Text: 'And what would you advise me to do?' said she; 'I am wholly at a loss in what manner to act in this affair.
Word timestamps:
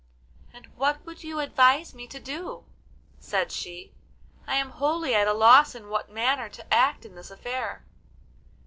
'And 0.51 0.65
what 0.75 1.05
would 1.05 1.23
you 1.23 1.37
advise 1.37 1.93
me 1.93 2.07
to 2.07 2.19
do?' 2.19 2.63
said 3.19 3.51
she; 3.51 3.91
'I 4.47 4.55
am 4.55 4.69
wholly 4.71 5.13
at 5.13 5.27
a 5.27 5.33
loss 5.33 5.75
in 5.75 5.89
what 5.89 6.09
manner 6.09 6.49
to 6.49 6.73
act 6.73 7.05
in 7.05 7.13
this 7.13 7.29
affair. 7.29 7.85